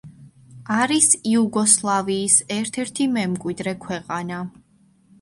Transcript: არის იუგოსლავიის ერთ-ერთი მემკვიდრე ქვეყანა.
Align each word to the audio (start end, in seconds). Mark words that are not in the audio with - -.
არის 0.75 1.09
იუგოსლავიის 1.33 2.39
ერთ-ერთი 2.59 3.09
მემკვიდრე 3.21 3.79
ქვეყანა. 3.89 4.45